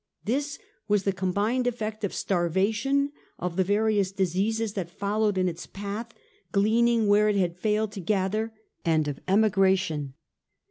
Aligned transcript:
This 0.25 0.57
was 0.87 1.03
the 1.03 1.13
combined 1.13 1.67
effect 1.67 2.03
of 2.03 2.11
starvation, 2.11 3.11
of 3.37 3.55
the 3.55 3.63
various 3.63 4.11
diseases 4.11 4.73
that 4.73 4.89
followed 4.89 5.37
in 5.37 5.47
its 5.47 5.67
path 5.67 6.07
gleaning 6.51 7.05
where 7.07 7.29
it 7.29 7.35
had 7.35 7.55
failed 7.55 7.91
to 7.91 7.99
gather, 7.99 8.51
and 8.83 9.07
of 9.07 9.23
emig 9.27 9.57
ration. 9.57 10.15